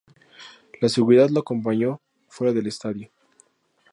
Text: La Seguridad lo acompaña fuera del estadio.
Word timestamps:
La 0.81 0.89
Seguridad 0.89 1.29
lo 1.29 1.41
acompaña 1.41 1.95
fuera 2.27 2.53
del 2.53 2.65
estadio. 2.65 3.11